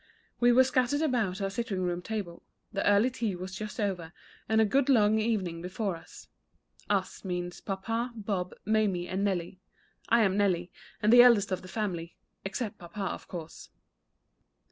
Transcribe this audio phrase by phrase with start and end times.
[0.39, 2.41] We were scattered about our sitting room table;
[2.73, 4.13] the early tea was just over,
[4.49, 6.27] and a good long evening before us.
[6.89, 9.59] (Us means papa, Bob, Mamie, and Nelly.
[10.09, 10.71] I am Nelly,
[11.03, 13.69] and the eldest of the family except papa, of course.)